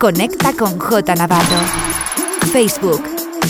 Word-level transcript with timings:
Conecta 0.00 0.54
con 0.54 0.78
J 0.78 1.12
Navarro. 1.14 1.58
Facebook, 2.50 3.02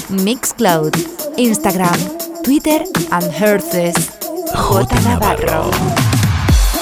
Mixcloud, 0.09 0.91
Instagram, 1.37 1.95
Twitter 2.43 2.82
and 3.12 3.23
Herces. 3.32 3.95
J. 4.52 5.00
Navarro. 5.05 5.71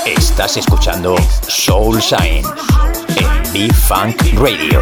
Estás 0.07 0.57
escuchando 0.57 1.17
Soul 1.47 1.99
Shine 2.01 2.45
en 3.17 3.53
B-Funk 3.69 4.17
Radio. 4.41 4.81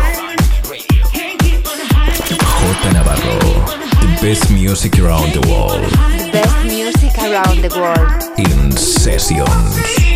J 2.31 2.93
Navarro. 2.93 3.65
The 4.03 4.25
best 4.29 4.49
music 4.51 5.01
around 5.01 5.33
the 5.33 5.45
world. 5.51 5.91
Best 6.33 6.63
music 6.63 7.19
around 7.25 7.61
the 7.61 7.77
world. 7.77 8.39
In 8.39 8.71
sessions. 8.77 10.16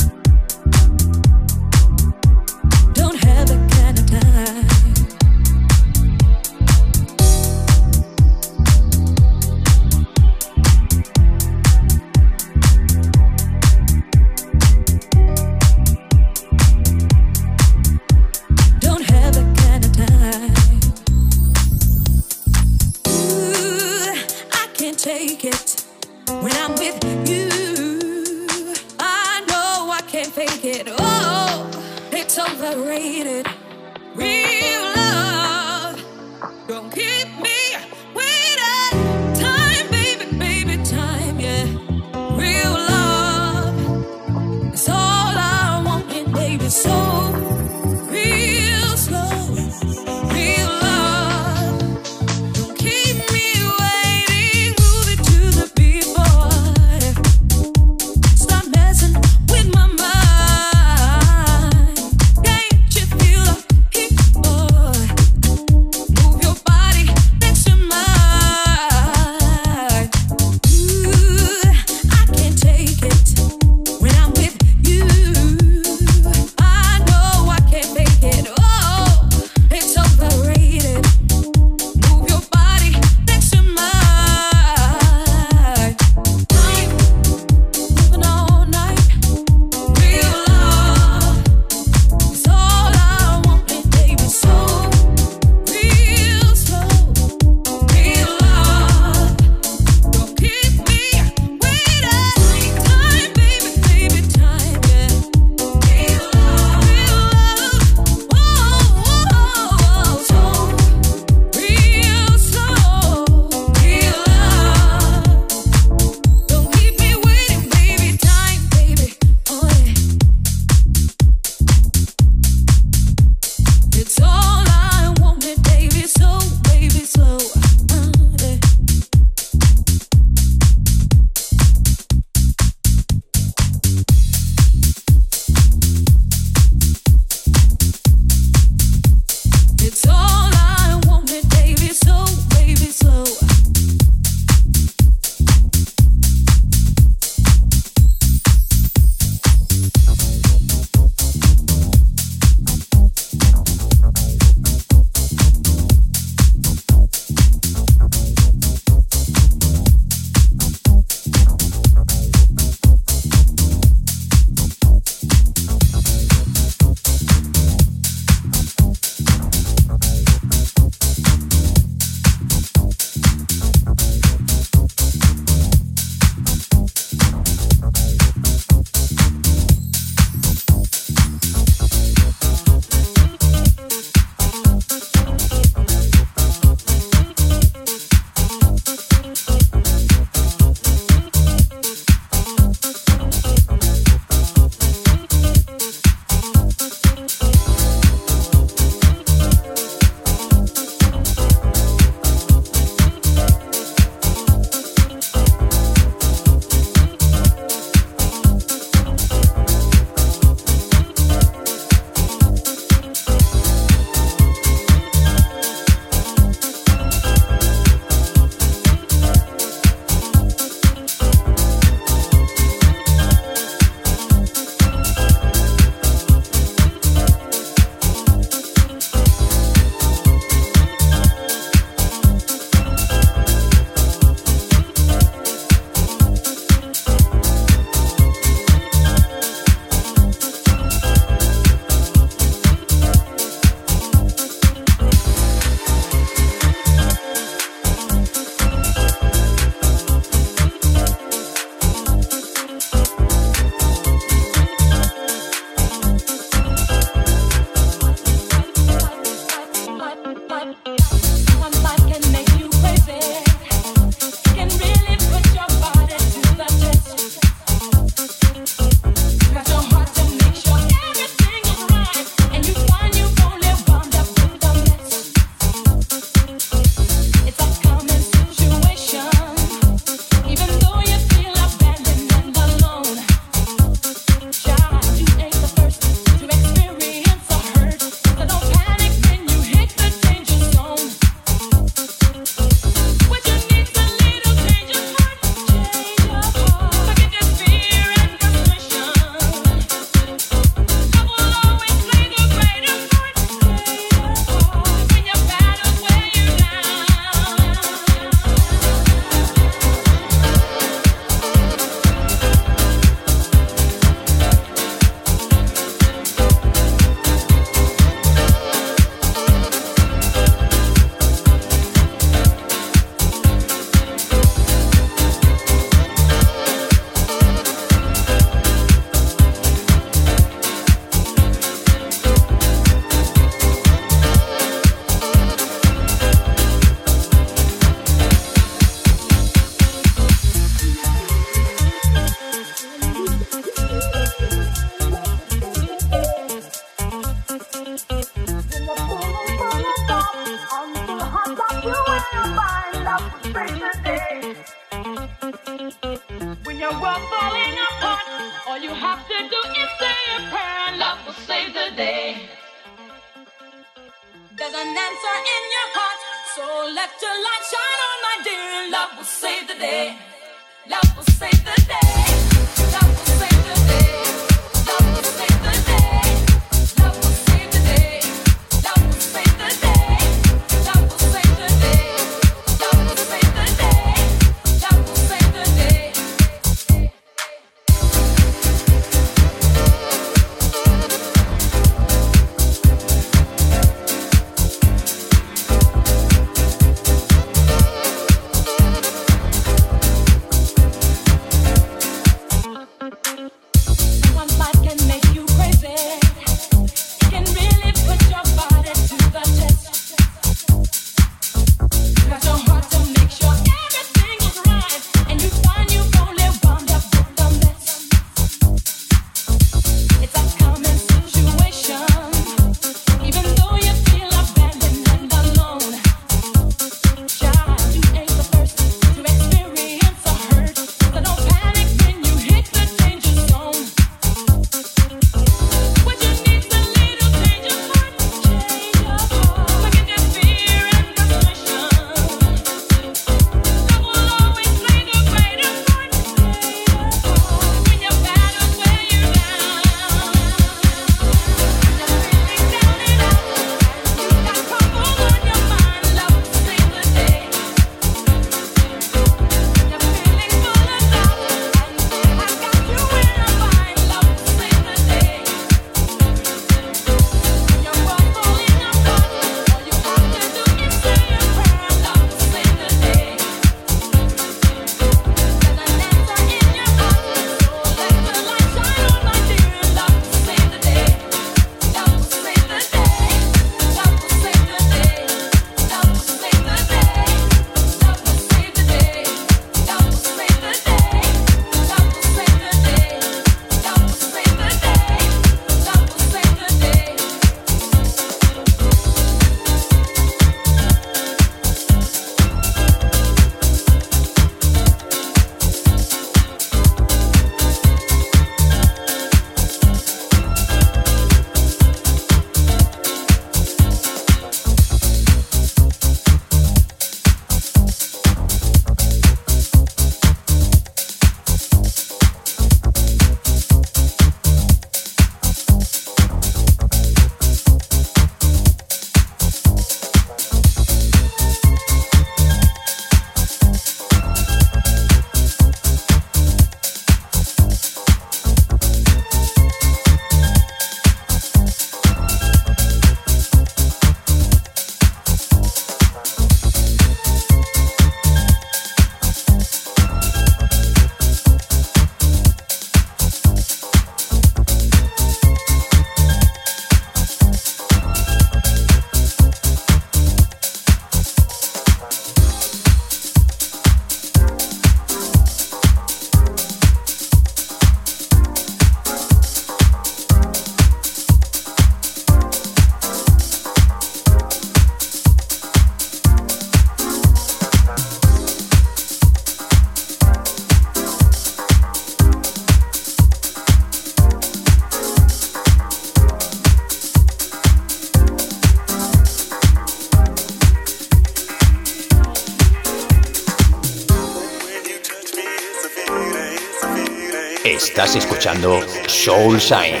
Estás 598.02 598.16
escuchando 598.16 598.80
Soul 599.08 599.60
Sign 599.60 600.00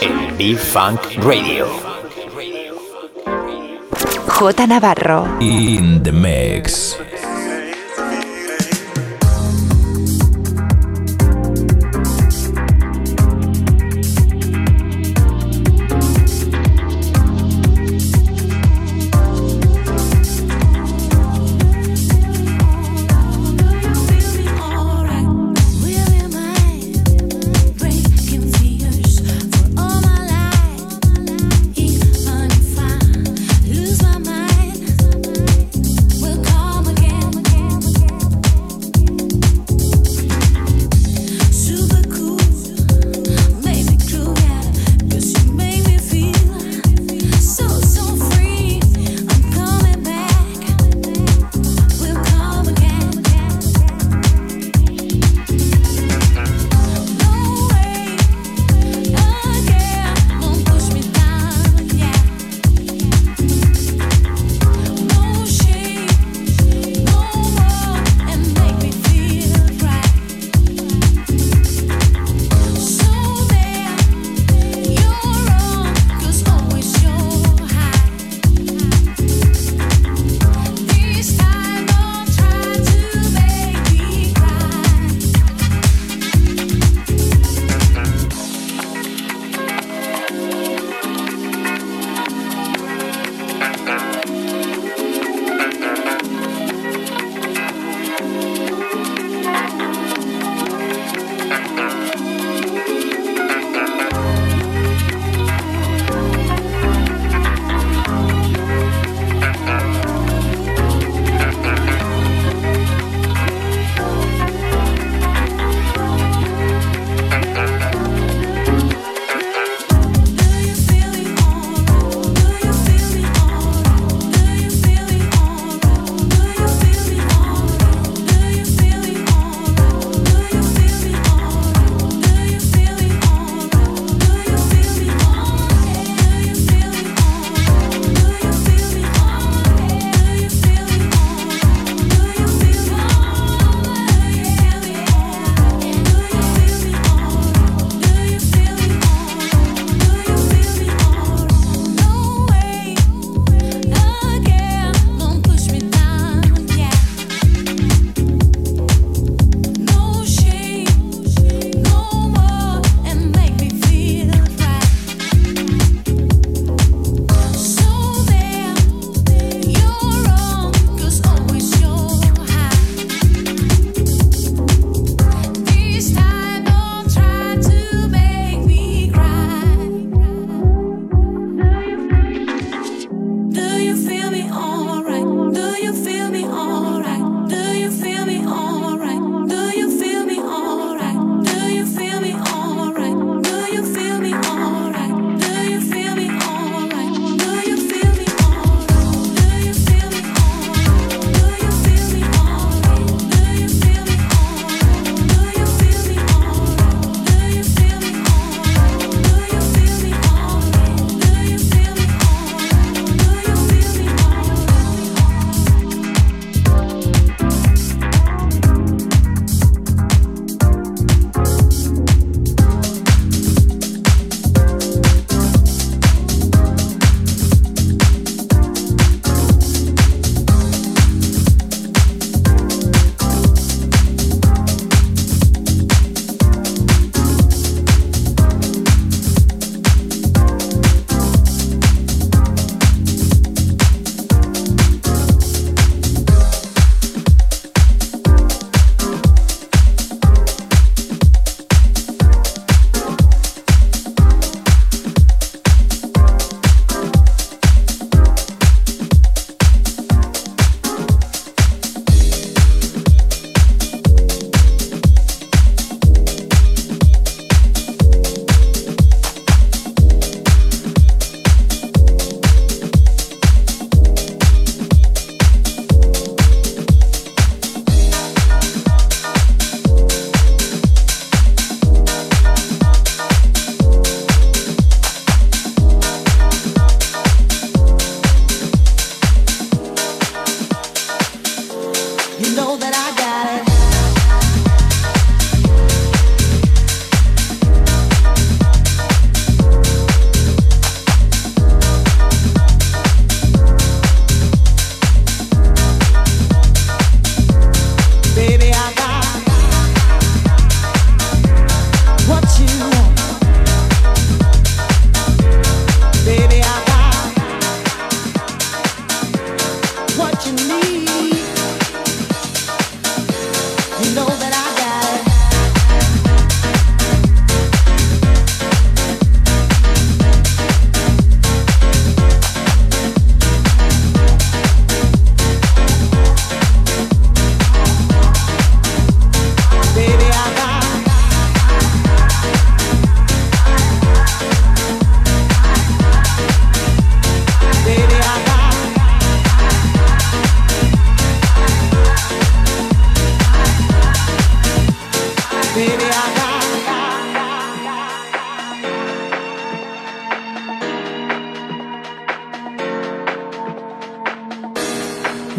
en 0.00 0.38
B-Funk 0.38 1.00
Radio. 1.24 1.66
J. 4.28 4.66
Navarro. 4.68 5.26
In 5.40 6.04
the 6.04 6.12
mix. 6.12 6.96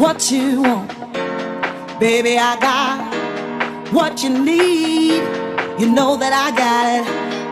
what 0.07 0.31
you 0.31 0.61
want. 0.61 0.87
Baby, 1.99 2.37
I 2.39 2.55
got 2.67 2.95
what 3.91 4.23
you 4.23 4.29
need. 4.29 5.19
You 5.81 5.87
know 5.97 6.15
that 6.23 6.31
I 6.31 6.47
got 6.55 6.85
it. 6.95 7.03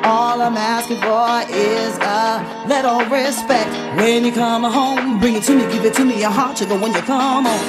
All 0.07 0.41
I'm 0.41 0.55
asking 0.55 1.01
for 1.07 1.27
is 1.53 1.91
a 1.99 2.39
little 2.71 3.03
respect. 3.11 3.67
When 3.99 4.23
you 4.23 4.31
come 4.31 4.63
home, 4.63 5.19
bring 5.19 5.35
it 5.35 5.43
to 5.51 5.53
me, 5.57 5.63
give 5.73 5.83
it 5.83 5.93
to 5.95 6.05
me, 6.05 6.17
your 6.21 6.29
heart 6.31 6.57
sugar 6.57 6.77
when 6.79 6.93
you 6.95 7.01
come 7.03 7.43
home. 7.43 7.59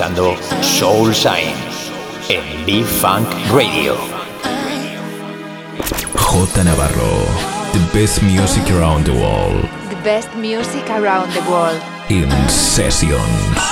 escuchando 0.01 0.35
Soulshine 0.61 1.53
en 2.29 2.65
Be 2.65 2.83
Funk 2.83 3.27
Radio. 3.53 3.95
J. 6.17 6.63
Navarro, 6.63 7.25
the 7.73 7.87
best 7.99 8.21
music 8.23 8.69
around 8.71 9.05
the 9.05 9.13
world. 9.13 9.67
The 9.89 10.01
best 10.03 10.33
music 10.35 10.89
around 10.89 11.31
the 11.33 11.41
world. 11.47 11.79
In 12.09 12.29
sessions. 12.49 13.70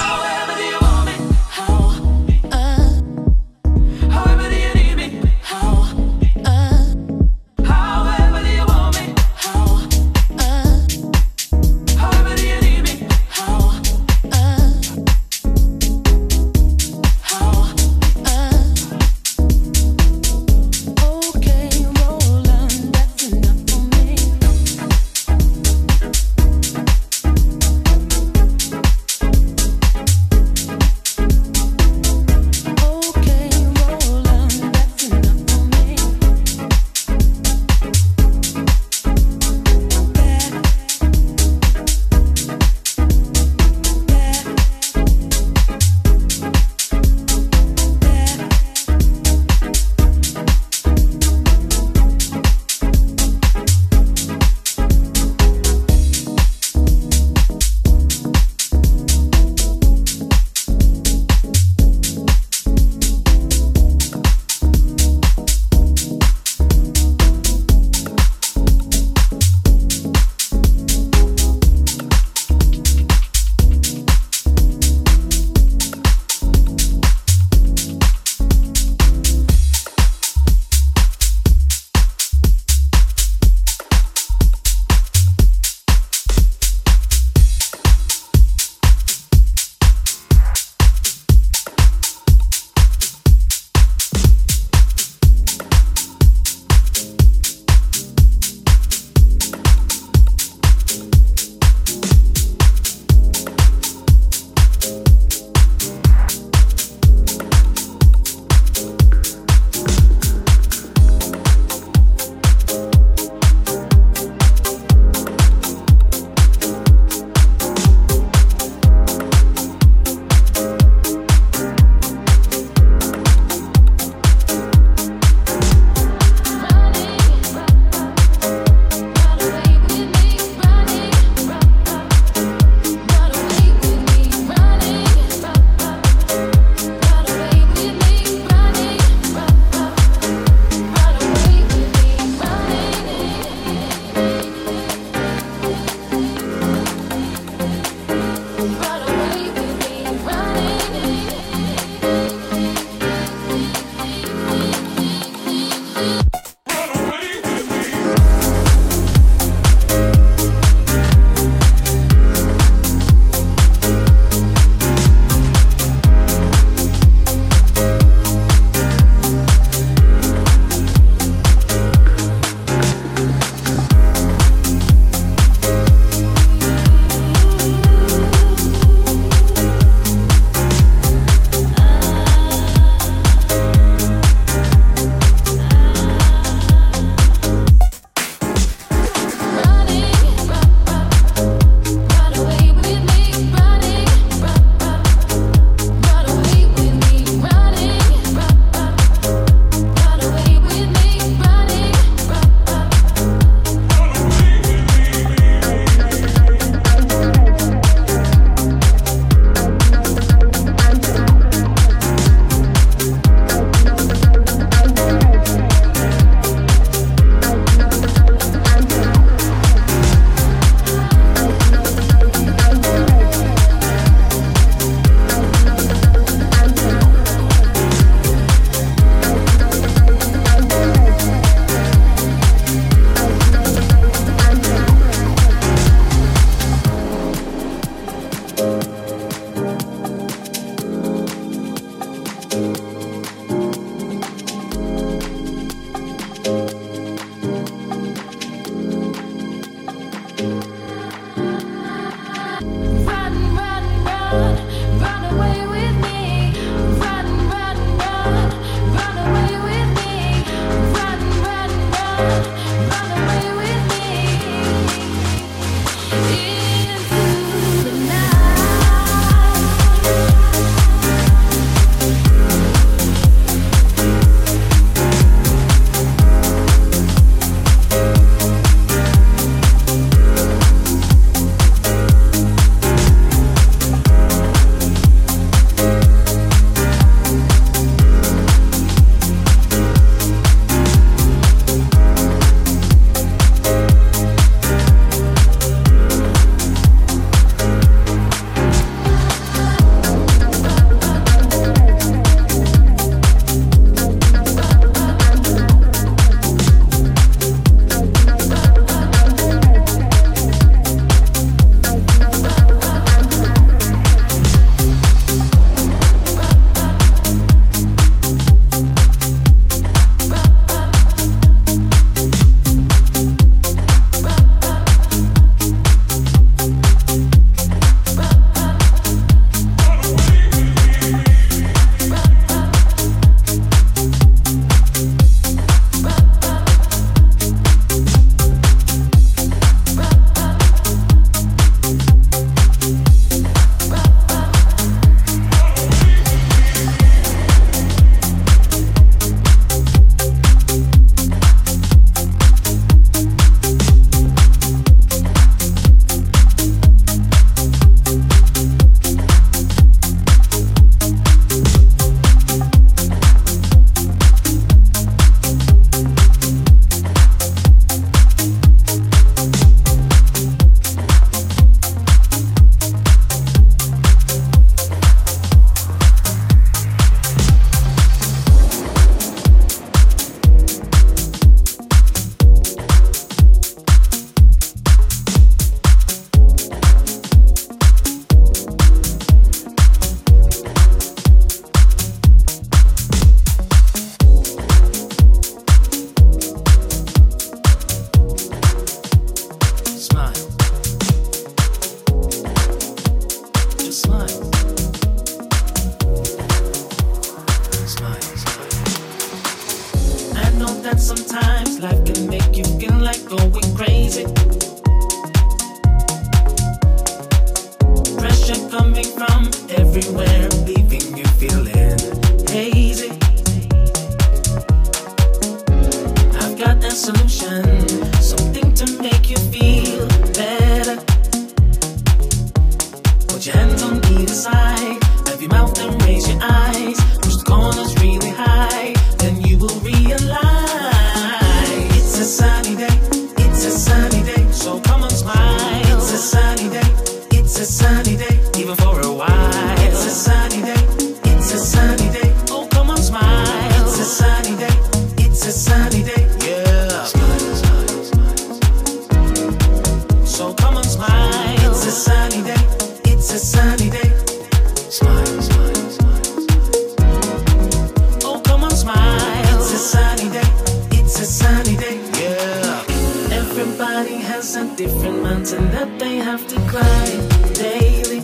has 474.46 474.56
a 474.56 474.64
different 474.78 475.22
mountain 475.22 475.66
that 475.76 476.00
they 476.00 476.16
have 476.16 476.48
to 476.48 476.56
climb 476.72 477.22
daily. 477.62 478.22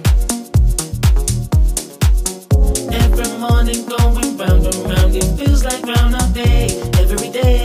Every 3.03 3.29
morning 3.43 3.81
going 3.93 4.37
round 4.41 4.63
and 4.69 4.79
round, 4.91 5.13
it 5.21 5.27
feels 5.37 5.65
like 5.65 5.83
round 5.85 6.15
all 6.15 6.29
day, 6.29 6.67
every 7.03 7.29
day. 7.41 7.64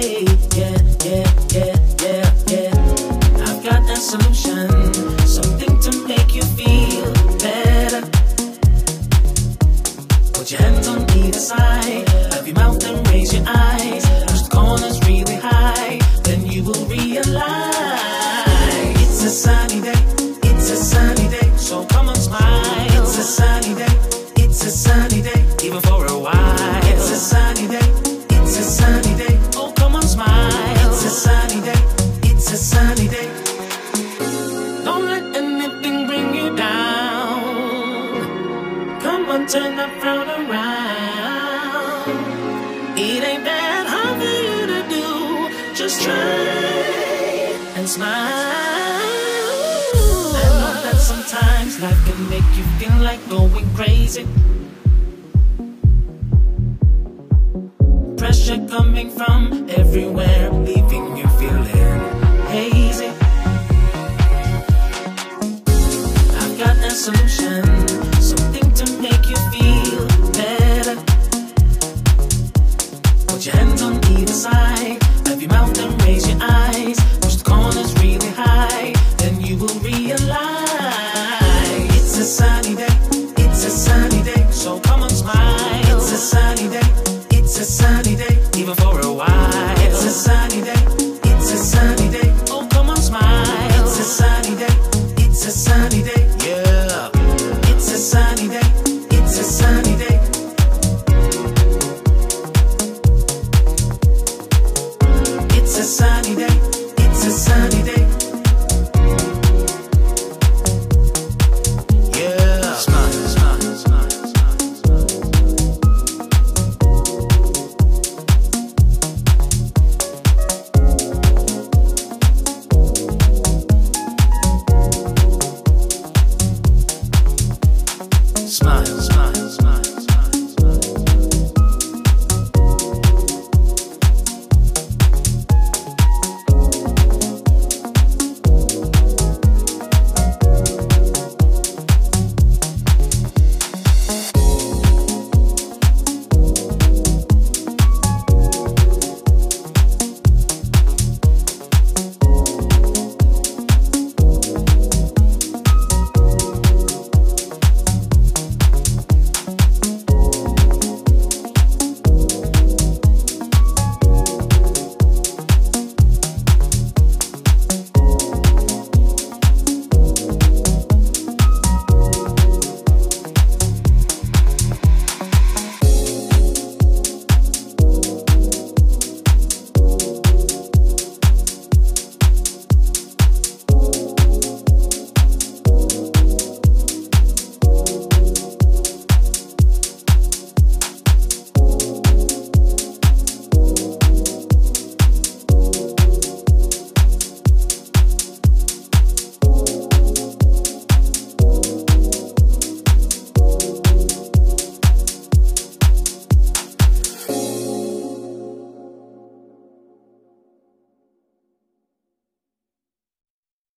easy. 54.17 54.27
Pressure 58.17 58.67
coming 58.69 59.11
from 59.11 59.67
everywhere. 59.71 60.60